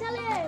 [0.00, 0.41] চালে।